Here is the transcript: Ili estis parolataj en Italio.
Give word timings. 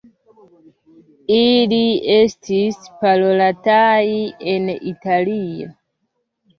Ili 1.35 1.81
estis 2.15 2.81
parolataj 3.05 4.05
en 4.59 4.69
Italio. 4.85 5.75